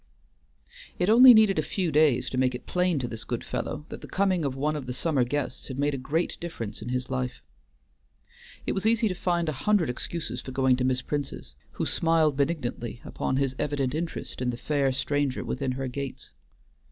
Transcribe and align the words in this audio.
It 0.97 1.11
only 1.11 1.31
needed 1.31 1.59
a 1.59 1.61
few 1.61 1.91
days 1.91 2.27
to 2.31 2.37
make 2.39 2.55
it 2.55 2.65
plain 2.65 2.97
to 2.97 3.07
this 3.07 3.23
good 3.23 3.43
fellow 3.43 3.85
that 3.89 4.01
the 4.01 4.07
coming 4.07 4.43
of 4.43 4.55
one 4.55 4.75
of 4.75 4.87
the 4.87 4.93
summer 4.95 5.23
guests 5.23 5.67
had 5.67 5.77
made 5.77 5.93
a 5.93 5.97
great 5.99 6.39
difference 6.41 6.81
in 6.81 6.89
his 6.89 7.11
life. 7.11 7.43
It 8.65 8.71
was 8.71 8.87
easy 8.87 9.07
to 9.09 9.13
find 9.13 9.47
a 9.47 9.51
hundred 9.51 9.91
excuses 9.91 10.41
for 10.41 10.51
going 10.51 10.75
to 10.77 10.83
Miss 10.83 11.03
Prince's, 11.03 11.53
who 11.73 11.85
smiled 11.85 12.35
benignantly 12.35 12.99
upon 13.05 13.37
his 13.37 13.55
evident 13.59 13.93
interest 13.93 14.41
in 14.41 14.49
the 14.49 14.57
fair 14.57 14.91
stranger 14.91 15.43
within 15.45 15.73
her 15.73 15.87
gates. 15.87 16.31